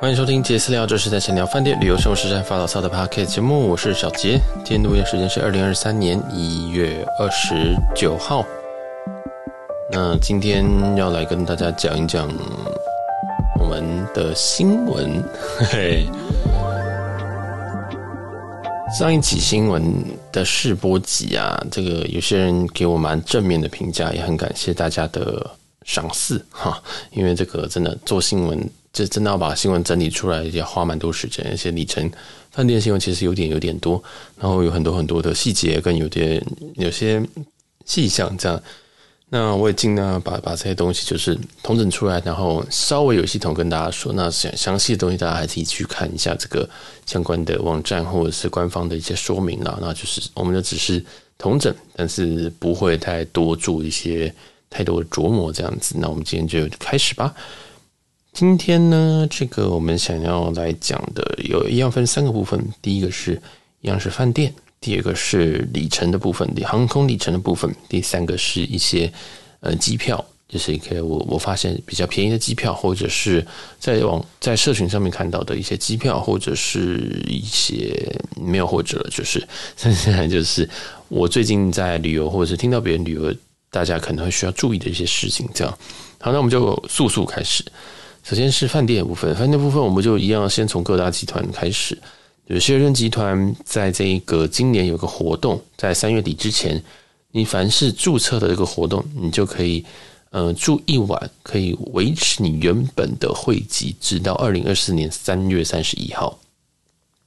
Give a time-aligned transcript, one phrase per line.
[0.00, 3.68] 欢迎收听杰私聊，这是在闲聊饭店、旅游、生活、时尚、发牢骚的 p o c a s t 节目。
[3.68, 8.42] 我是小杰，今天录音时间是二零二三年一月二十九号。
[9.92, 10.64] 那今天
[10.96, 12.26] 要来跟大家讲一讲
[13.60, 15.22] 我们的新闻。
[15.58, 16.06] 嘿嘿，
[18.98, 19.84] 上一期新闻
[20.32, 25.50] 的试播集啊，这个有些人给我蛮正面的评价，也很感谢大家的
[25.84, 26.82] 赏识哈。
[27.10, 28.58] 因为这个真的做新闻。
[28.92, 31.46] 这真的要把新闻整理出来，要花蛮多时间。
[31.50, 32.10] 而且里程
[32.50, 34.02] 饭店新闻其实有点有点多，
[34.38, 36.44] 然后有很多很多的细节跟有点
[36.74, 37.22] 有些
[37.84, 38.60] 细项这样。
[39.32, 44.12] 那我也尽量把把这些东西就是统整出来，然后稍微有系统跟大家说。
[44.14, 46.68] 那详详细的东西大家还可以去看一下这个
[47.06, 49.78] 相关的网站或者是官方的一些说明啦。
[49.80, 51.00] 那就是我们就只是
[51.38, 54.34] 统整，但是不会太多做一些
[54.68, 55.94] 太多的琢磨这样子。
[55.98, 57.32] 那我们今天就开始吧。
[58.32, 63.40] 今天呢，这个我们想要来讲的有一样分三个部分，第一个是
[63.80, 69.12] 一样是饭店，第二个是里程的部分，航空里程的部分，第三个是一些
[69.60, 73.44] 呃机票，就是一个我我发现比较便宜的机票，或者是
[73.78, 80.66] 在网在社群上面看到的一些机票，或者是一些没有或者了，就是现在就是
[81.08, 83.34] 我最近在旅游，或者是听到别人旅游，
[83.70, 85.46] 大家可能会需要注意的一些事情。
[85.52, 85.78] 这样，
[86.20, 87.62] 好，那我们就速速开始。
[88.22, 91.98] 首先是饭店的部分，饭店部分我们就一样，先从各大集团开始。
[92.48, 96.82] 就是希尔顿集团在这个今年有个活动，在三月底之前，
[97.30, 99.84] 你凡是注册的这个活动，你就可以
[100.30, 106.36] 呃住一晚，可以维持你原本的会籍，直到二零二四年三月三十一号。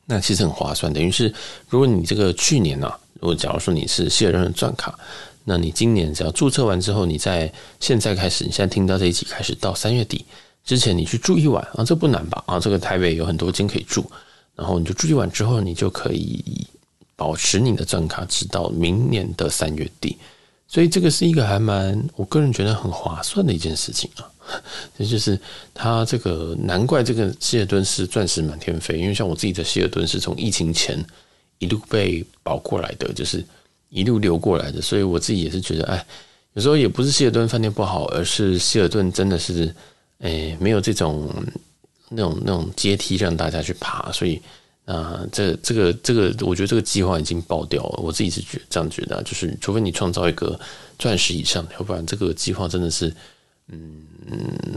[0.06, 1.34] 那其实很划算，等于是
[1.70, 4.94] 如果你这个去年啊，如果假如说你是希尔顿的钻卡，
[5.46, 10.26] 那你今年只要注册完之后，你在现在开始，你现在听到这一集开始到三月底。
[10.64, 12.42] 之前你去住一晚啊，这不难吧？
[12.48, 14.10] 啊，这个台北有很多间可以住，
[14.56, 16.66] 然后你就住一晚之后，你就可以
[17.18, 20.18] 保持你的钻卡，直到明年的三月底。
[20.66, 24.24] 所以这个是一个还蛮，我个人觉得很划算的一件事情啊。
[24.98, 25.38] 这 就是
[25.74, 31.04] 它这个，难怪这个希尔顿是钻石满天飞，因为像我自己的希尔顿是从疫情前
[31.60, 33.46] 一路被保过来的，就是
[33.90, 36.06] 一路流过来的，所以我自己也是觉得，哎，
[36.54, 39.76] 有时候也不是希尔顿饭店不好，而是希尔顿真的是。
[40.20, 41.30] 诶、没有这种
[42.10, 44.42] 那种那种阶梯让大家去爬，所以
[44.86, 48.00] 啊，这这个这个，我觉得这个计划已经爆掉了。
[48.02, 50.60] 我自己是觉这样觉得，就是除非你创造一个
[50.98, 53.14] 钻石以上，要不然这个计划真的是，
[53.68, 54.02] 嗯，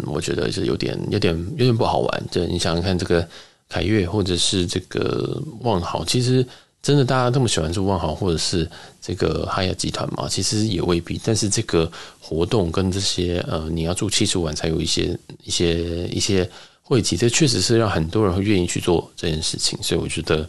[0.07, 2.25] 我觉得是有点有点有点不好玩。
[2.31, 3.29] 就你想想看，这个
[3.69, 6.47] 凯越或者是这个万豪，其实。
[6.87, 8.71] 真的，大家这么喜欢住万豪或者是
[9.03, 10.29] 这个哈亚集团吗？
[10.31, 11.21] 其实也未必。
[11.25, 16.49] 但是这个活动跟这些呃，你要住七十晚才有一些一些一些
[16.85, 19.77] 会籍，这确实是让很多人会愿意去做这件事情。
[19.83, 20.49] 所以我觉得，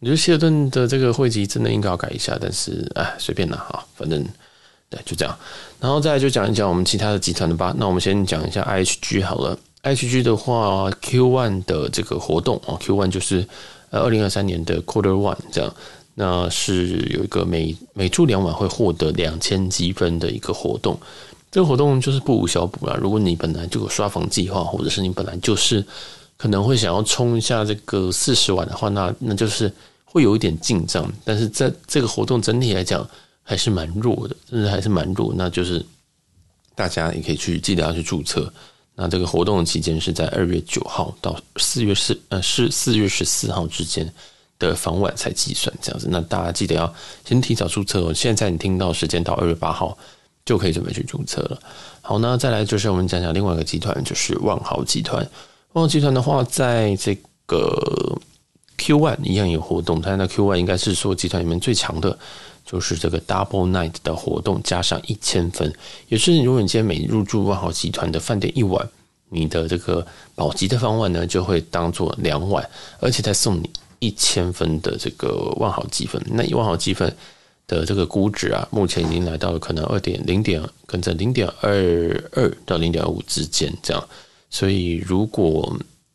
[0.00, 2.38] 我觉得希尔顿的这个会籍真的应该要改一下。
[2.40, 4.24] 但是哎，随便啦哈，反正
[4.88, 5.38] 对，就这样。
[5.78, 7.74] 然后再来就讲一讲我们其他的集团的吧。
[7.76, 9.58] 那我们先讲一下 IHG 好了。
[9.82, 13.46] IHG 的话，Q One 的这个活动啊，Q One 就是。
[13.90, 15.74] 呃，二零二三年的 Quarter One 这样，
[16.14, 20.98] 那是有一个每每住两晚会获得两千积分的一个活动。
[21.50, 22.98] 这个活动就是不无小补啦。
[23.00, 25.82] 如果你本来就有刷房计划，或者是你本来就是
[26.36, 29.72] 可能会想要冲一下这个四十万的话，那那就是
[30.04, 31.10] 会有一点进账。
[31.24, 33.08] 但是在这个活动整体来讲
[33.42, 35.32] 还是蛮弱的，真的还是蛮弱。
[35.34, 35.82] 那就是
[36.74, 38.52] 大家也可以去记得要去注册。
[39.00, 44.12] 那这个活动的期间是在二月九号到四月四呃是四月十四号之间
[44.58, 46.08] 的房晚才计算这样子。
[46.10, 46.92] 那大家记得要
[47.24, 48.12] 先提早注册哦。
[48.12, 49.96] 现在你听到时间到二月八号
[50.44, 51.62] 就可以准备去注册了。
[52.00, 55.22] 好，那再来就是我们讲讲另外一个集团，就是万豪集团。
[55.74, 57.16] 万豪集团的话，在这
[57.46, 58.18] 个
[58.78, 62.18] Q One 一样有活动，它那 Q One 应该是说集团里面最强的。
[62.70, 65.72] 就是这个 Double Night 的活动加上一千分，
[66.08, 68.86] 也是如果你今天每入住万豪集团的饭店一晚，
[69.30, 72.68] 你的这个保级的房晚呢就会当做两晚，
[73.00, 73.70] 而且再送你
[74.00, 76.22] 一千分的这个万豪积分。
[76.26, 77.10] 那一万豪积分
[77.66, 81.72] 的这个估值啊，目前已经来到了可能二点零点跟着零点二
[82.32, 84.08] 二到零点二五之间这样。
[84.50, 85.74] 所以如果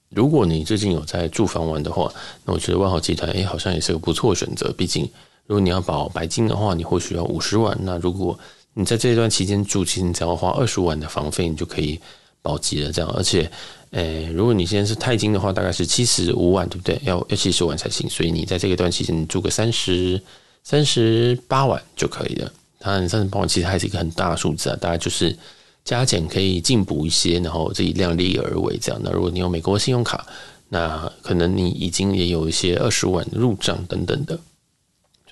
[0.10, 2.14] 如果你最近有在住房玩的话，
[2.46, 5.10] 那我觉得万豪集团诶好像也是个不错的选择，毕竟。
[5.46, 7.78] 如果你要保白金的话，你或许要五十万。
[7.82, 8.38] 那如果
[8.74, 12.00] 你在这一段期间住，其实你只要花二十万的房费，你就可以
[12.42, 12.92] 保级了。
[12.92, 13.52] 这样，而且，
[13.92, 17.00] 诶，如果你现在是钛金的话，大概是七十五万，对不对？
[17.04, 18.10] 要要七十万才行。
[18.10, 20.22] 所以你在这个段期间，你住个三十
[20.64, 22.52] 三十八万就可以了。
[22.80, 25.38] 当然，三十八万其实还是一个很大的数字啊，大概就是
[25.84, 29.02] 加减可以进补一些，然后自己量力而为这样。
[29.04, 30.26] 那如果你有美国信用卡，
[30.70, 34.40] 那可能你已经也有一些二十万入账等等的。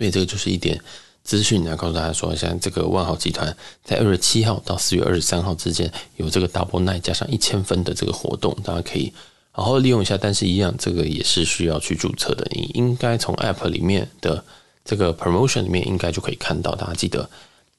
[0.01, 0.81] 所以这个就是一点
[1.24, 9.13] 资讯来告诉大家说，像这个万豪集团在二月七号到四月二十三号之间有这个 Double Night 加上一千分的这个活动，大家可以
[9.51, 10.18] 好好利用一下。
[10.18, 12.48] 但是，一样这个也是需要去注册的。
[12.50, 14.44] 你应该从 App 里面的
[14.83, 17.30] 这个 Promotion 里面应该就可以看到，大家记得。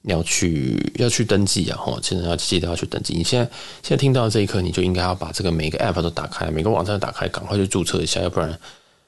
[0.02, 1.78] 要去要去登记啊！
[1.78, 3.14] 哈，现在要记得要去登记。
[3.14, 3.48] 你现在
[3.84, 8.58] 现在听到这一刻，你就应该要把这个每个 app 都打开，每个网站打开，赶快去注册一下，要不然，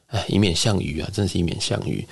[0.07, 2.07] 哎，以免项羽啊，真是以免项羽。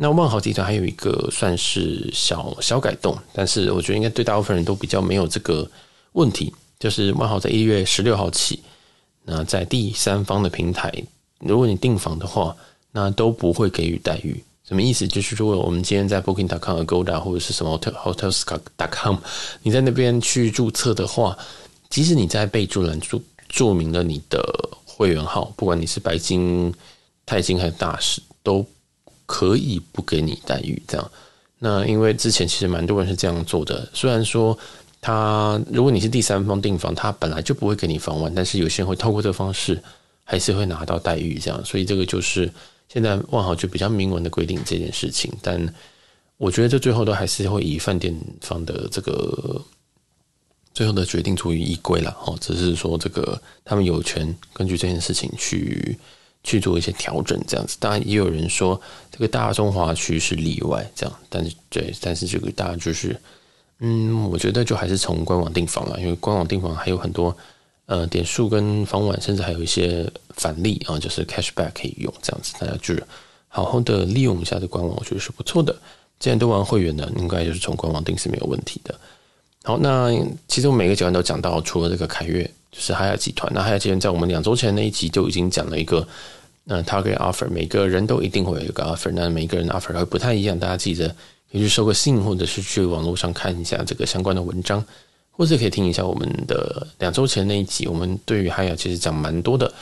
[0.00, 5.68] 那万豪集团还有一个算是小小改动，但是我觉得应该对大部分人都比较没有这个
[6.12, 8.60] 问题，就是万豪在一月十六号起，
[9.24, 10.92] 那在第三方的平台，
[11.40, 12.54] 如果你订房的话，
[12.92, 14.40] 那都不会给予待遇。
[14.62, 15.08] 什么意思？
[15.08, 19.16] 就是如果我们今天在 Booking.com、Agoda 或者是什么 Hotels.com，
[19.64, 21.36] 你在那边去注册的话，
[21.90, 24.40] 即使你在备注栏注注明了你的
[24.84, 26.72] 会员号，不管你是白金、
[27.26, 28.64] 钛金还是大使，都
[29.28, 30.82] 可以不给你待遇。
[30.88, 31.10] 这样，
[31.60, 33.88] 那因为之前其实蛮多人是这样做的。
[33.94, 34.58] 虽然说
[35.00, 39.80] 他如果你是第三方订房，他本来就不会给你房晚，但是有些人会透过这个方式，
[40.24, 41.38] 还是会拿到待遇。
[41.38, 42.50] 这样，所以这个就是。
[42.90, 45.62] 现在万豪就比较明文的规定这件事情，但
[46.38, 49.62] 我觉得这最后都还是会以饭店方的这个
[50.72, 55.98] 最后的决定出于依规了哦，只是说这个他们有权根据这件事情去
[56.44, 57.76] 去做一些调整，这样子。
[57.80, 58.80] 当然也有人说
[59.10, 63.20] 这个大中华区是例外，这样，但是对，但是这个大家就是，
[63.80, 67.36] 嗯，我觉得就还是从官网订房了，因为官网订房还有很多。
[67.90, 73.02] 呃，点数跟房晚，甚至还有一些返利啊，就是 cashback 可以用，这样子大家就是
[73.48, 75.74] 好好的利用一下这官网，我觉得是不错的。
[76.18, 78.94] 既然都玩会员的，应该就是从官网订是没有问题的。
[79.62, 80.14] 好，那
[80.46, 83.52] 其实我每个阶段都讲到，除了这个凯悦，就是海尔集团。
[83.54, 86.06] 那海尔集团在我们两周前那一集就已经讲了一个，
[86.66, 91.08] 嗯，target offer，每个人都一定会有一个 offer，那每个人的 offer 会不太一样，大家记得
[91.50, 94.84] 可以去收个信，或者是去网络上看一下这个相关的文章。
[95.30, 99.72] 或者可以听一下我们的两周前那一集，我们对于海尔其实讲蛮多的，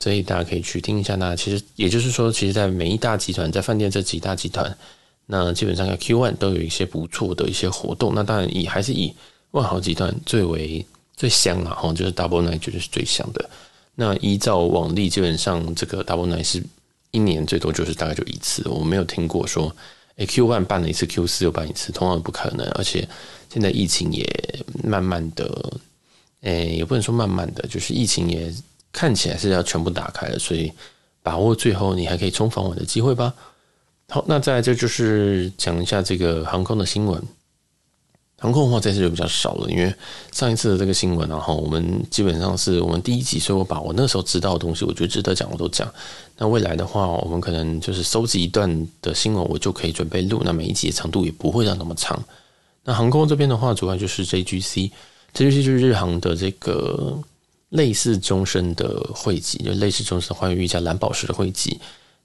[0.00, 1.14] 所以大家可以去听一下。
[1.16, 4.74] 那其实也就是说，其实，在每一大集团，在饭店这几大集团，
[5.26, 8.14] 那基本上在 Q one 都有一些不错的一些活动。
[8.14, 9.14] 那当然以还是以
[9.50, 10.82] 万豪集团最为
[11.16, 13.48] 最香啊，哈，就是 Double Night 绝对是最香的。
[13.94, 16.62] 那依照往例，基本上这个 Double Night 是
[17.10, 19.74] 一年最多就是大概就一次，我没有听过说，
[20.16, 23.08] 诶 Q one 办了一次，Q 四又办一次，通常不可能，而且。
[23.48, 24.26] 现在疫情也
[24.82, 25.72] 慢慢的，
[26.42, 28.52] 诶、也不能说慢慢的，就是疫情也
[28.92, 30.70] 看起来是要全部打开了，所以
[31.22, 33.32] 把握最后你还可以冲房晚的机会吧。
[34.08, 37.22] 好，那再来这就是讲一下这个航空的新闻。
[38.38, 39.92] 航空的话这次就比较少了，因为
[40.30, 45.90] 上一次的这个新闻，然后我们基本上是我们第一集，所以我把我那时候知道的东西，我觉得值得讲，我都讲。
[46.36, 52.22] 那未来的话，我们可能就是收集一段的新闻，我就可以准备录，那每一集的长度也不会让那么长。
[52.84, 54.90] 那航空这边的话，主要就是 JGC，JGC
[55.32, 57.18] 就是日航的这个
[57.70, 61.80] 类似终身的会籍，就类似终身寰宇加蓝宝石的会籍。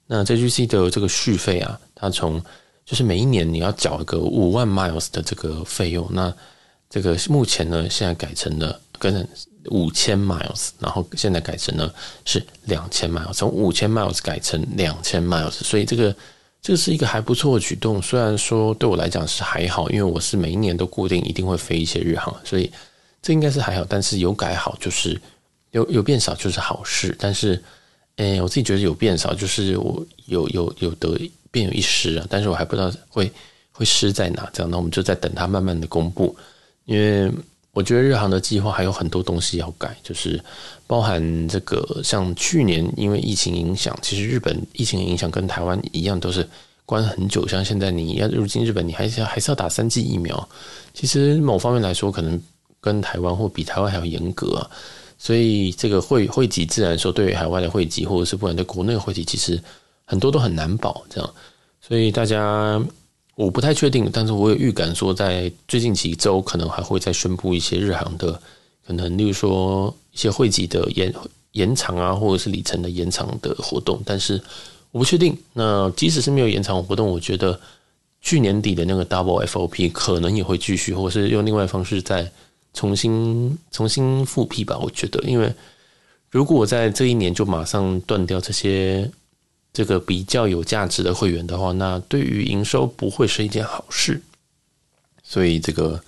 [0.06, 2.40] 那 JGC 的这个续费啊，它从
[2.84, 6.32] 就是每一年你要缴一个五万 miles 的这个费用，那
[6.88, 9.26] 这个目前呢，现在改成了跟
[9.66, 16.14] 五千 miles，然后现在改成了是两千 miles，从五千 miles 改成两千 miles，所以这个。
[16.64, 22.70] 这是一个还不错的举动，虽然说对我来讲是还好，因为我是每一年都固定一定会飞一些日航，所以
[23.20, 23.84] 这应该是还好。
[23.88, 25.20] 但是有改好就是
[25.72, 27.60] 有有变少就是好事，但是
[28.14, 31.18] 诶，我自己觉得有变少就是我有有有得
[31.52, 33.30] 便有一失啊，但是我还不知道会
[33.70, 36.34] 会失在哪，这样，那我们就在等它慢慢的公布，
[36.86, 37.30] 因为。
[37.74, 40.38] 我觉得日航的计划还有很多东西要改，就是
[40.86, 46.46] 包含这个，像去年因为疫情影响，其实日本疫情影响跟台湾一样，都是
[46.84, 47.48] 关很久。
[47.48, 50.46] 像现在你要入境日本，你还是要还是要打三剂疫苗。
[50.92, 52.38] 其实某方面来说，可能
[52.78, 54.70] 跟台湾或比台湾还要严格啊。
[55.16, 59.58] 所以这个会会籍自然说，对于海外的会籍，或者是不管对国内的会籍，其实
[60.12, 61.02] 很多都很难保。
[61.08, 61.34] 这样，
[61.80, 62.78] 所以大家。
[63.34, 68.30] 我不太确定，但是我有预感说，在最近几周可能还会再宣布一些日航的
[68.86, 71.12] 可能，例如说一些会籍的延
[71.52, 74.38] 延长啊，或者是里程的延长的活动，但是
[74.90, 75.34] 我不确定。
[75.54, 77.58] 那即使是没有延长活动，我觉得
[78.20, 82.30] 去年底的那个 Double FOP 可能也会继续，或者是用另外方式再
[82.74, 84.78] 重新重新复辟吧。
[84.78, 85.50] 我觉得，因为
[86.30, 89.10] 如果我在这一年就马上断掉这些。
[89.72, 94.20] 这个比较有价值的会员的话，那对于营收不会是一件好事。
[95.22, 95.98] 所以这个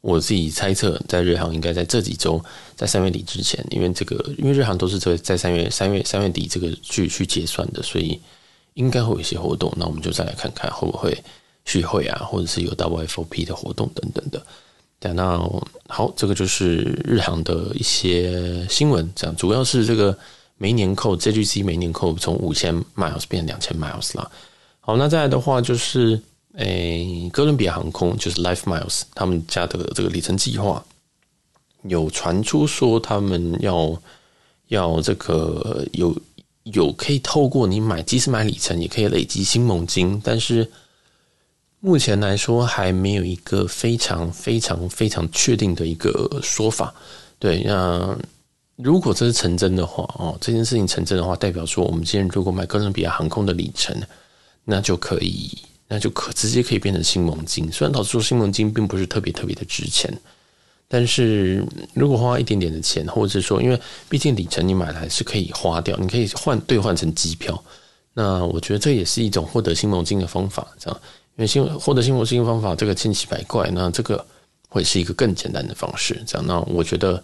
[0.00, 2.42] 我自己猜测，在日航应该在这几周，
[2.76, 8.20] 在三月底之前，因为这个，因为日航都是在在三月三月三月底这个去去结算的，所以
[8.74, 9.72] 应该会有一些活动。
[9.76, 11.16] 那我们就再来看看会不会
[11.64, 14.40] 续会啊，或者是有 WFOP 的活动等等的。
[15.00, 15.36] 对，那
[15.88, 20.16] 好，这个就是日航的一些新闻，这样主要是这个
[20.60, 24.30] 每年扣 JGC 每年扣从五千 miles 变两千 miles 了。
[24.78, 26.20] 好，那再来的话就是。
[26.54, 30.84] 诶、哥伦比亚航空就是 Life Miles，他们家的这个里程计划
[31.84, 33.96] 有传出说他们要
[34.66, 36.14] 要这个有
[36.64, 40.68] 有可以透过你买，即使买里程也可以累积新盟金，但是
[41.78, 46.92] 目前来说还没有一个非常非常非常确定的一个说法。
[47.38, 48.18] 对，那
[48.82, 53.96] 如果这是成真的话哦，这件事情成真的话，代表说我们今天如果买哥伦比亚航空的里程，
[54.64, 55.58] 那就可以。
[55.92, 60.08] 那就可直接可以变成新盟金，虽然导致说新盟金并不是特别特别的值钱，
[60.86, 63.76] 但是如果花一点点的钱，或者是说，因为
[64.08, 67.60] 毕竟里程你买来是可以花掉，你可以换兑换成机票，
[68.14, 71.00] 那我觉得这也是一种获得新盟金的方法，这样，
[71.34, 74.24] 因为新获得新盟金方法这个千奇百怪，那这个
[74.68, 77.20] 会是一个更简单的方式，这样，那我觉得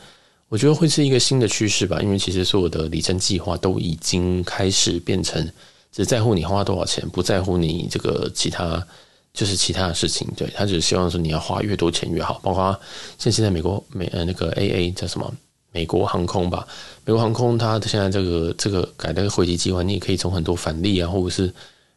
[0.49, 5.51] 我觉得会是一个新的趋势吧，因为其实所有的里程计划都已经开始变成。
[5.93, 8.87] 只在乎你花多少钱，不在乎你这个其他，
[9.33, 10.29] 就是其他的事情。
[10.37, 12.39] 对，他只是希望说你要花越多钱越好。
[12.43, 12.79] 包括
[13.19, 15.35] 像现在美国美呃那个 AA 叫什么
[15.73, 16.69] 美国航空吧，
[17.07, 21.51] 美国航空它现在这个这个改的汇集计划，你也可以从很多返利啊，或者是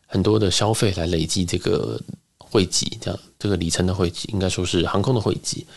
[0.08, 2.00] 很多的消费来累积这个
[2.38, 5.68] 汇集，这样这个里程的汇集，应该说是航空的汇集。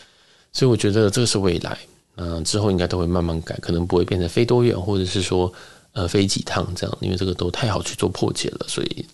[0.53, 1.77] 所以我觉得这个是未来，
[2.15, 5.51] 嗯，之后应该都会慢慢改，可能不会变成飞多远，或者是说。
[5.95, 9.05] 呃，飞几趟这样，因为这个都太好去做破解了，所以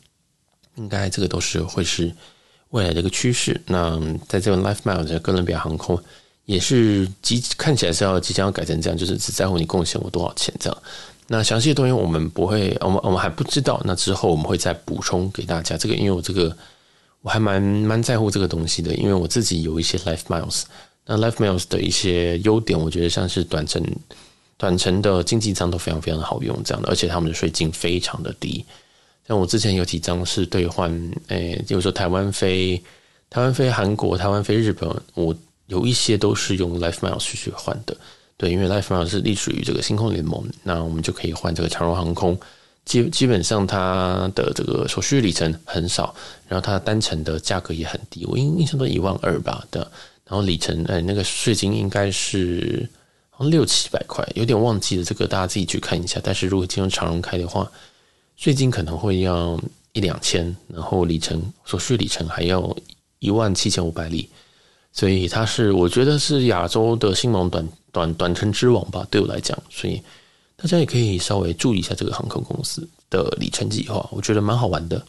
[0.76, 2.10] 应该这个都是会是
[2.70, 3.62] 未来的一个趋势。
[3.66, 6.02] 那在这个 Life Mile 的哥伦比亚航空
[6.46, 10.82] 也是即看起来是要即将要改成这样，就是只在乎你贡献我多少钱这样。
[11.28, 13.82] 那详细的东西我们不会，我们我们还不知道。
[13.84, 15.76] 那之后我们会再补充给大家。
[15.76, 16.56] 这个因为我这个
[17.22, 20.64] 我还蛮蛮在乎这个东西的，因为我自己有一些 Life Miles。
[21.10, 23.84] 那 Life Miles 的一些优点，我觉得像是短程。
[24.62, 28.66] 短程的经济舱都非常非常的好用，这样的，而且他们的税金非常的低。
[29.26, 30.92] 像我之前有几张是兑换，
[31.30, 32.76] 诶、欸，就是说台湾飞
[33.30, 35.34] 台湾飞韩国、台湾飞日本，我
[35.68, 37.96] 有一些都是用 Life Miles 去换的。
[38.36, 42.38] 对，因为 Life Miles 是隶属于这个星空联盟，那我们就可以换这个长荣航空。
[42.84, 46.14] 基基本上它的这个手续里程很少，
[46.50, 49.90] 然后它单程的价格也很低，我印印象都一万二吧的，
[50.30, 52.88] 然后里程，诶、欸，那个税金应该是
[53.32, 53.50] 好像。
[53.50, 56.22] 六七百块，有点忘记了，这个大家自己去看一下。
[56.24, 57.70] 但是如果经由长荣开的话，
[58.36, 59.60] 税金可能会要
[59.94, 62.78] 一两千，然后里程所需里程还要
[63.18, 64.30] 一万七千五百里，
[64.94, 70.00] 所以它是我觉得是亚洲的新盟短短短程之王吧，对我来讲，所以
[70.56, 75.04] 大家也可以稍微注意一下这个航空公司的里程计划，我觉得蛮好玩的。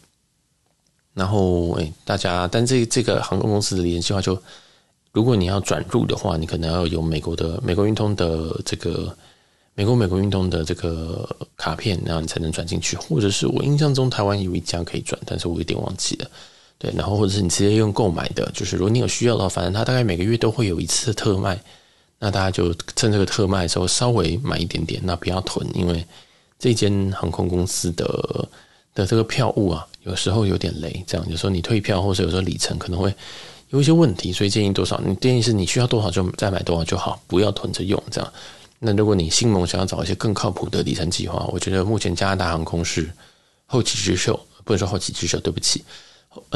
[1.13, 4.43] 然后诶，大家，但这这个航空公司的里程计划就。
[5.13, 9.13] 如果你要转入的话，你可能要有美国的美国运通的这个
[9.75, 12.97] 美国美国运通的这个卡片，然后你才能转进去。
[12.97, 16.31] 或者是我印象中台湾有一家可以转，但是我有点忘记了。
[16.79, 21.61] 对，然后或者是你直接用购买的，就是如果你有需要的话，反正它大概每个月都会有一次特卖，
[22.21, 26.07] 那大家就趁这个特卖的时候稍微买一点点，那不要囤，因为
[26.59, 28.49] 这间航空公司的
[28.95, 31.05] 的这个票务啊，有时候有点雷。
[31.07, 33.13] 这样有时候你退票，或者有时候里程可能会。
[33.71, 35.01] 有一些问题，所以建议多少？
[35.05, 38.33] 你建议是你需要多少就再买多少就好，不要囤着用这样。
[38.79, 43.09] 那如果你新盟想要找一些更靠谱的里程计划，我觉得目前加拿大航空是
[43.67, 45.85] 后起之秀，不能说后起之秀，对不起。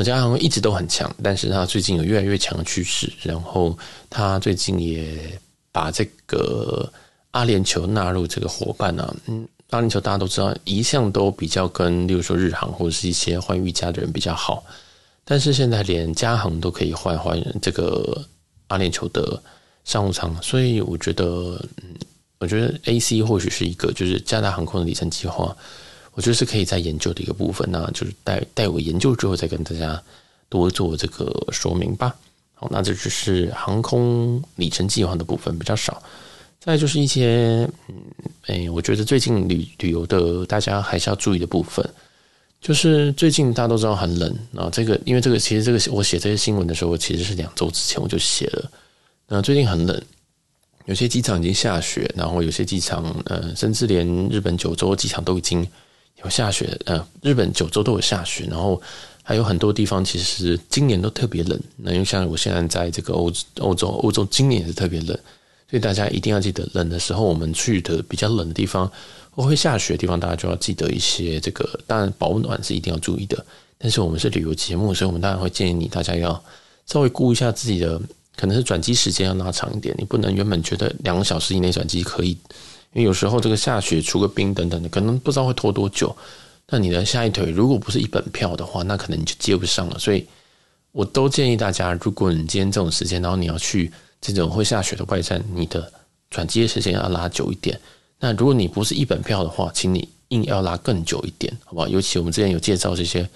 [0.05, 3.13] 加拿大航空一直都很强，但是它最近有越来越强的趋势。
[3.23, 3.77] 然后
[4.11, 5.39] 它最近也
[5.71, 6.91] 把这个
[7.31, 14.65] 阿联酋纳入这个伙伴啊，嗯，阿联酋大家都知道，一向都比较跟，例如说日航或者是一些换玉佳的人比较好。
[15.25, 18.23] 但是现在连加航都可以换换这个
[18.67, 19.43] 阿联酋的
[19.85, 21.25] 商务舱，所以我觉得，
[21.83, 21.95] 嗯，
[22.39, 25.57] 我觉得 AC 或许是一个就是加大航空的里程计划，
[26.13, 27.67] 我觉得是可以再研究的一个部分。
[27.71, 30.03] 那就是待待我研究之后再跟大家
[30.49, 32.15] 多做这个说明吧。
[32.55, 36.03] 好，那这只是航空里程计划的部分比较少，
[36.61, 37.95] 再就是一些，嗯，
[38.47, 41.89] 哎，我觉得最近旅旅游的大家还是要注意的部分。
[42.65, 48.71] 就是最近大家都知道很冷啊，这个因为这个其实这个我写这些新闻的时候，我其实是两周之前我就写了。
[49.29, 50.03] 那最近很冷，
[50.87, 55.61] 有些机场已经下雪，然后有些机场呃，甚至连日本九州机场都已经
[56.23, 58.81] 有下雪，呃，日本九州都有下雪，然后
[59.23, 61.61] 还有很多地方其实今年都特别冷。
[61.77, 65.19] 那因为像我现在在这个欧欧洲，欧洲今年也是特别冷，
[65.75, 68.89] 所以大家一定要记得，冷的时候我们去的比较冷的地方
[69.33, 73.45] 或会下雪的地方，大家就要记得一些这个，当然保暖是一定要注意的。
[73.77, 76.41] 但是我们是旅游节目，所以我们当然会建议你大家要
[76.87, 78.01] 稍微顾一下自己的，
[78.37, 82.31] 可能是转机时间要拉长一点，你不能原本觉得两个小时以内转机可以，
[82.93, 86.17] 因为有时候这个下雪、除个冰等等的，可能不知道会拖多久。
[86.69, 89.99] 那你的下一腿如果不是一本票的话，那可能你就接不上了。
[89.99, 90.25] 所以，
[90.93, 93.91] 我都建议大家，如果你今天这种时间，然后你要去
[94.33, 95.93] 这种会下雪的外站，你的
[96.31, 97.79] 转机的时间要拉久一点。
[98.19, 101.87] 那如果你不是一本票的话，请你硬要拉更久一点，好不好？
[101.87, 103.29] 尤其我们之前有介绍这些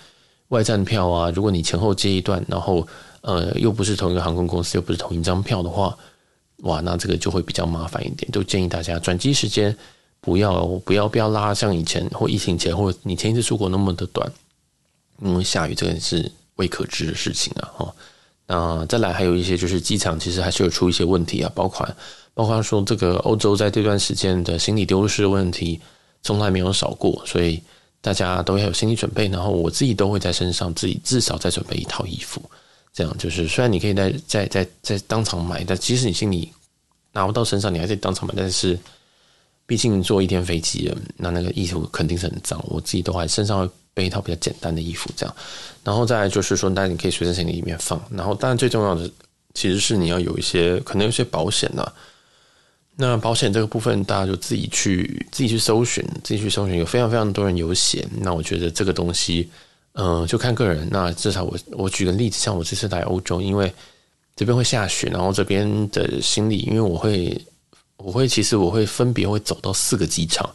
[0.48, 2.86] 外站票啊，如果你前后接一段，然后
[3.20, 5.96] 呃又不是同一个航空公司，又不是同一张票的话，
[6.62, 8.30] 哇，那这个就会比较麻烦一点。
[8.32, 9.76] 都建议大家转机时间。
[10.20, 14.30] 不要不要不要拉像以前或疫情前或你前一次出国那么的短，
[15.22, 17.94] 因为下雨这个是未可知的事情啊哈。
[18.48, 21.88] 那再来还有一些就是机场其实还是有出一些问题啊，包括
[22.34, 25.80] 包括说这个欧洲在这段时间的行李丢失问题
[26.22, 27.62] 从来没有少过，所以
[28.00, 29.28] 大家都要有心理准备。
[29.28, 32.42] 然后我自己都会在身上自己至少再准备一套衣服，
[32.92, 36.50] 这样就是虽然你可以在在在在当场买，但即使你心里
[37.12, 38.78] 拿不到身上，你还是当场买，但是。
[39.68, 42.58] 毕竟坐一天飞机，那那个衣服肯定是很脏。
[42.68, 45.34] 我自己都还身上备一套比较简单的衣服，这样。
[45.82, 48.00] 然后再来就是说，当然你可以随身行李里面放。
[48.10, 49.10] 然后，当然最重要的
[49.54, 51.84] 其实是你要有一些可能有些保险呐。
[52.96, 58.06] 那保险这个部分，大家就自己去自己去搜寻，自己去搜寻，有非常非常多人有写。
[58.20, 59.50] 那我觉得这个东西，
[59.94, 60.88] 嗯、就看个人。
[60.90, 63.72] 那至少我我举个例子，像我这次来欧洲，因为
[64.36, 67.36] 这边会下雪，然后这边的行李，因为我会。
[68.00, 70.48] 我会其实我会分别会走到四个机场，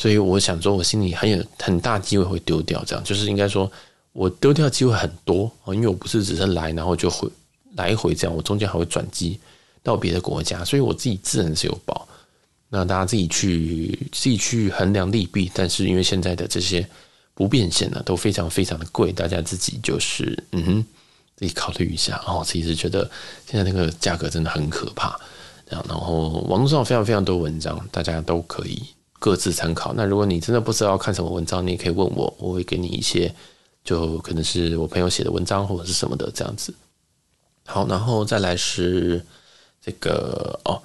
[0.00, 3.70] 所以我想说，我心里很有很大机会会丢掉，这样就是应该说
[4.14, 7.28] 我丢掉机会很多，因为我不是只是来然后就回
[7.76, 9.38] 来回这样，我中间还会转机
[9.82, 12.08] 到别的国家，所以我自己自然是有保。
[12.70, 16.88] 那大家自己去自己去衡量利弊，但是因为现在的这些
[17.34, 20.86] 不变现呢都非常非常的贵，大家自己就是嗯哼
[21.36, 22.42] 自己考虑一下哦。
[22.46, 23.02] 其实觉得
[23.46, 25.20] 现在那个价格真的很可怕。
[25.68, 28.82] 然后网络上非常非常多文章，大家都可以
[29.20, 29.92] 各自参考。
[29.92, 33.32] 那如果你真的不知道看什么文章，你也可以问我，我会给你一些，
[33.84, 36.74] 就可能是我朋友写的文章或者是什么的这样子。
[37.64, 39.24] 好，然后再来是
[39.80, 40.82] 这个哦，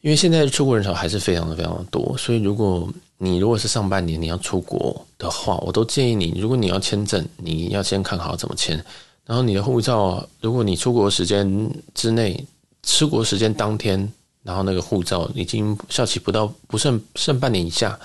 [0.00, 8.84] 因为现在出国人潮还是非常的非常的多，所以如果你如果是上半年你要出国的话，我都建议你，如果你要签证，你要先看好怎么签。
[9.24, 12.44] 然后你的护照，如果你出国时间之内。
[12.86, 14.12] 出国时间当天，
[14.44, 17.98] 然后那个护照已经效期不到，不剩剩半年以下，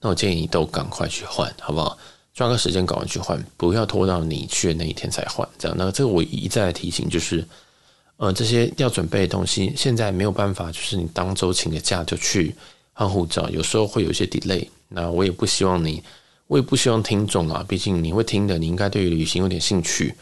[0.00, 1.98] 那我建议你都赶快去换，好不好？
[2.32, 5.46] 抓个时间赶快去换，不要拖到你去的那一天才换。
[5.58, 7.44] 这样，那这个我一再提醒，就是，
[8.16, 12.54] 呃，这些要准备的东西，现在没有办法，就是你当周请个假就去
[12.92, 14.66] 换护照，有时候会有一些 delay。
[14.88, 16.02] 那我也不希望你，
[16.46, 20.14] 我也不希望听众啊，毕竟你会听的，你应该对于旅行有点兴趣。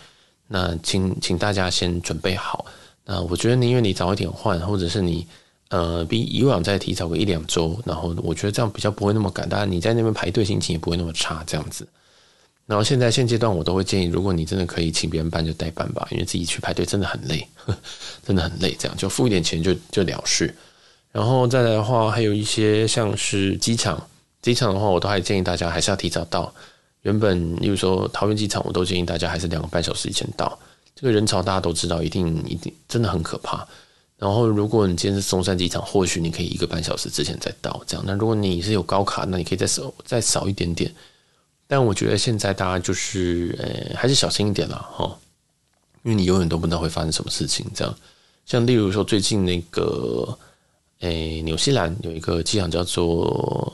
[0.48, 2.64] 那请请大家先准备好。
[3.04, 5.26] 那，我觉得宁愿你早一点换，或者是你
[5.68, 11.86] 呃比以往再提早个一两周，然后我觉得这样比较不会那么赶，当然你在那边排队心情也不会那么差这样子。
[12.66, 17.48] 然后现在现阶段我都会建议，如果你真的可以请别人办就代办吧，因为自己去排队真的很累，
[18.26, 18.76] 真的很累。
[18.78, 20.54] 这样就付一点钱就就了事。
[21.10, 24.06] 然后再来的话，还有一些像是机场，
[24.42, 26.52] 机场的话我都还建议大家还是要提早到。
[27.02, 30.58] 原本例如说桃园机场，我都建议大家还是两个半小时以前到。
[30.94, 33.66] 这个人潮大家都知道，一定一定真的很可怕。
[34.18, 38.04] 然后，如果你今天是松山机场，或许你可以一个半小时之前再到，这样。
[38.04, 40.92] 那如果你是有高卡，那你可以再少再少一点点。
[41.68, 45.16] 但我觉得现在大家就是呃，还是小心一点啦，哈，
[46.02, 47.64] 因为你永远都不知道会发生什么事情。
[47.72, 47.96] 这样，
[48.44, 50.36] 像例如说最近那个，
[50.98, 53.72] 诶，纽西兰有一个机场叫做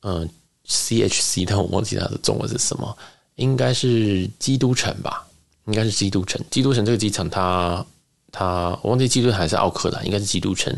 [0.00, 0.26] 嗯
[0.66, 2.96] CHC，但我忘记它的中文是什么，
[3.34, 5.26] 应该是基督城吧。
[5.66, 7.84] 应该是基督城，基督城这个机场它，
[8.34, 10.76] 他我忘记基督城还是奥克兰，应该是基督城。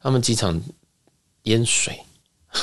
[0.00, 0.58] 他们机场
[1.42, 2.00] 淹水，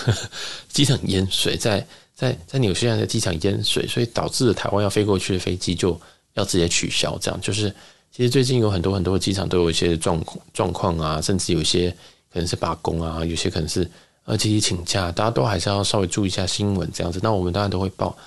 [0.67, 5.99] 机场淹水，在在在纽西兰的机场淹水，所以导致了台湾要飞过去的飞机就
[6.33, 7.15] 要直接取消。
[7.21, 7.69] 这样就是，
[8.11, 11.91] 其实最近有很多很多机场都有一些状况状况啊，甚至有一些
[12.33, 13.89] 可能是罢工啊，有些可能是
[14.25, 17.19] 呃集体请假，大家都还是要稍微注意一下新闻这样子。
[17.21, 18.17] 那我们当然都会报。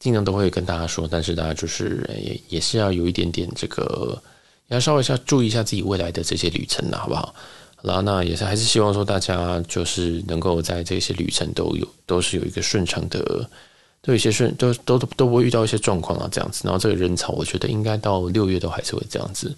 [0.00, 4.16] 尽量都会跟大家说，但是大家就是也也是要有一点点这个，
[4.68, 7.34] 要稍微要注意一下自己未来的这些旅程了，好不好？
[7.82, 13.20] 然后那也是还是希望说大家就是能够在这些旅程都有都是有一个顺畅的
[14.02, 16.62] 都有一些顺都都都不会遇到一些状况啊，这样子。
[16.64, 19.54] 然后这个人潮，我觉得应该到六月都还是会这样子。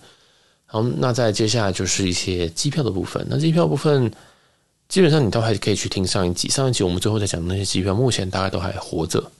[0.67, 3.27] 好，那再接下来就是一些机票的部分。
[3.29, 4.13] 那机票部分，
[4.89, 6.49] 基本上你都还可以去听上一集。
[6.49, 9.33] 上一集我们最后在讲的那些机票，目前大概都还活着。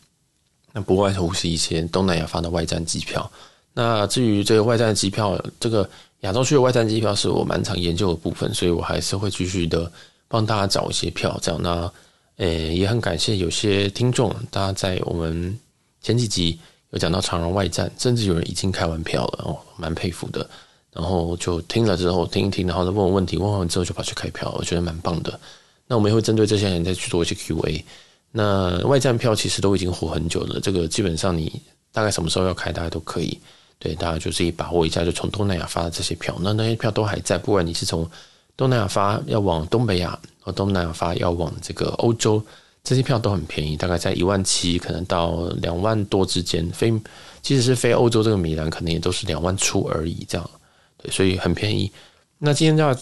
[0.73, 3.31] 那不外乎是一些东南亚发的外站机票。
[3.73, 5.89] 那至于这个外站机票，这个
[6.21, 9.91] 亚洲区的外站机票是我蛮常研究的部分，所以我还是会继续的
[10.29, 11.39] 帮大家找一些票。
[11.41, 11.93] 这样，那
[12.37, 15.59] 诶也很感谢有些听众，大家在我们
[16.03, 16.59] 前几集
[16.91, 20.49] 有讲到长荣外站，甚至有人已经开完票了哦，蛮佩服的。
[20.93, 25.39] 然后就听了之后听一听，然后再问我问题，问完之后就跑去开票，我觉得蛮棒的。
[25.87, 27.85] 那我们也会针对这些人再去做一些 Q&A。
[28.33, 33.39] 那外站票其实都已经火很久了，这个基本上你大概什么时候要开，大家都可以。
[33.81, 37.39] 对，大家就自己把握一下，就从东南亚发的这些票，那那些票都还在。
[37.39, 38.09] 不管你是从
[38.55, 42.41] 东南亚发要往东北亚，和东南亚发要往这个欧洲，
[42.85, 46.69] 这些票都很便宜，大概在一万七，可能到两万多之间。
[46.73, 46.93] 飞，
[47.41, 50.51] 即使是飞欧洲这个米兰，可能也都是两万出而已，这样。
[50.99, 51.91] 对，所以很便宜。
[52.37, 52.95] 那今天要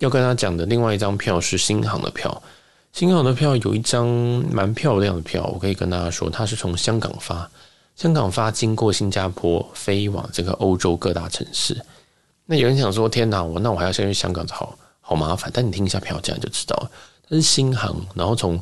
[0.00, 2.42] 要跟他讲的另外一张票是新航的票。
[2.92, 4.06] 新航的票有一张
[4.50, 7.50] 蛮漂亮的票，我可以跟大家说，它是从香港发，
[7.96, 11.76] 香港发经过新加坡飞往这个欧洲各大城市。
[12.44, 15.50] 那有人想说，天哪，我那我还要先去香港，好好麻烦。
[15.52, 16.90] 但你听一下票价就知道了，
[17.28, 18.60] 它是新航，然后从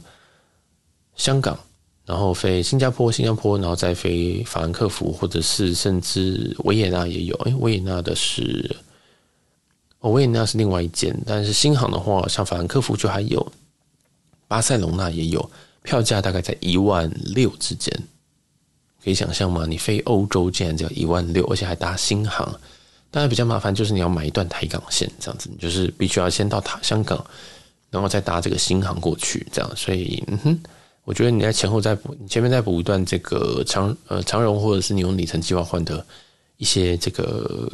[1.16, 1.58] 香港，
[2.06, 7.36] 然后飞新加坡，新加坡，然后再飞法兰克福，或者是甚至维也纳也有。
[7.38, 8.76] 诶，维也纳的是，
[9.98, 13.52] 哦，维也纳是另外一间，但是新航的话，像法兰克福就还有。
[14.46, 15.50] 巴塞隆纳也有，
[15.82, 17.92] 票价大概在一万六之间，
[19.04, 19.66] 可以想象吗？
[19.68, 22.48] 你飞欧洲竟然只要一万六，而且还搭新航。
[23.10, 27.24] 当然比较麻烦就是你要买一段台港线，这样子，你就是必须要先到塔香港，
[27.90, 29.70] 然后再搭这个新航过去，这样。
[29.76, 30.60] 所以，嗯哼，
[31.04, 36.04] 我觉得你在前后再补，你前面再补一段这个长呃长荣，或者是你用里程计划换的
[36.56, 37.70] 一些这个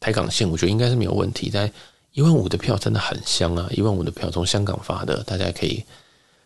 [0.00, 1.48] 台港线，我觉得应该是没有问题。
[1.48, 1.70] 在
[2.12, 3.68] 一万五的票真的很香啊！
[3.70, 5.82] 一万五的票从香港发的，大家可以。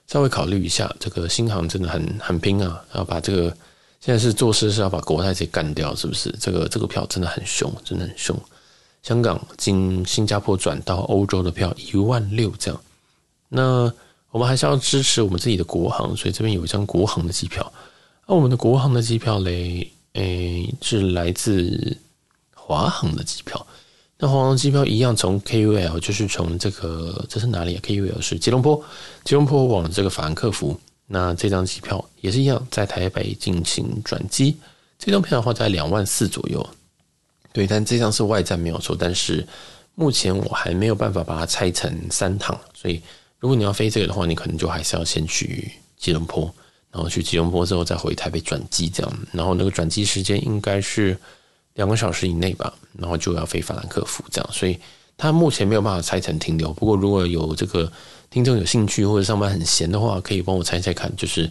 [0.06, 2.82] 稍微考虑一下，这个新航真的很很拼啊！
[2.94, 3.54] 要把这个
[4.00, 6.34] 现在是做事是要把国泰直接干掉，是不是？
[6.40, 8.38] 这个这个票真的很凶，真的很凶。
[9.02, 12.80] 香港经新加坡转到欧洲的票一万六这样，
[13.48, 13.92] 那
[14.30, 17.72] 我们还是要支持我们自己的国航，所以这边有一张国航的机票。
[18.26, 21.96] 那我们的国航的机票嘞，诶，是来自
[22.54, 23.66] 华航的机票。
[24.18, 28.82] 那华航机票一样，从 KUL 就是从这个这是哪里啊？KUL 是吉隆坡，
[29.24, 30.78] 吉隆坡往这个法兰克福。
[31.08, 34.56] 那这张机票也是一样，在台北进行转机。
[34.96, 36.64] 这张票的话在两万四左右。
[37.52, 38.94] 对，但这张是外站没有错。
[38.96, 39.44] 但是
[39.96, 43.02] 目前我还没有办法把它拆成三趟，所以
[43.40, 46.44] 如果你要飞这个的话，你可能就还是要先去吉隆坡，
[46.92, 49.18] 然后去吉隆坡之后再回台北转机这样。
[49.32, 51.18] 然后那个转机时间应该是。
[51.74, 54.76] 两个小时以内吧，然后就要飞法兰克福，这样，所以
[55.16, 56.72] 他目前没有办法拆成停留。
[56.72, 57.88] 不过如果有这个
[58.30, 61.50] 听众有兴趣或者上班很闲的话，可以帮我猜猜看，就是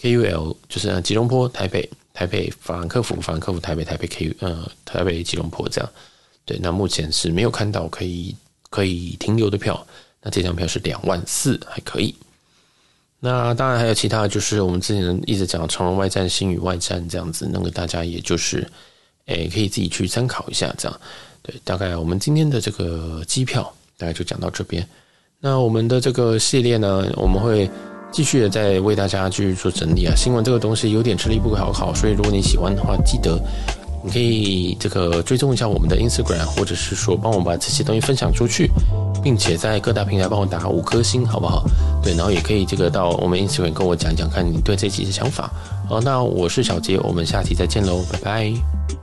[0.00, 5.90] KUL，就是吉隆坡、台北、台北法兰克福、法兰克福、台北、台北 K 呃台北吉隆坡这样。
[6.44, 8.34] 对，那目前是没有看到可以
[8.68, 9.86] 可以停留的票。
[10.22, 12.14] 那这张票是两万四，还可以。
[13.20, 18.66] 那当然还有其他，就是我们之前一直讲的长荣外站、新宇外站这样子，那个大家也就是。
[19.26, 21.00] 诶，可以自己去参考一下，这样
[21.40, 21.54] 对。
[21.62, 23.62] 大概我们今天的这个机票
[23.96, 24.84] 大概就讲到这边。
[25.42, 27.68] 那我们的这个系列呢，我们会
[28.12, 30.14] 继续的再为大家继续做整理啊。
[30.14, 33.40] 新闻这个东西有点吃力不讨好，所以如果你喜欢的话，记得
[34.04, 38.70] 你可以这个追踪一下我们的 Instagram，或者是说帮我把这些东西分享出去，
[39.22, 41.64] 并且在各大平台帮我打五颗星，好不好？
[42.02, 45.50] 对，然后也可以这个到我们 Instagram 跟我讲讲看你对这集的想法。
[45.88, 48.99] 好，那我是小杰，我们下期再见喽，拜拜。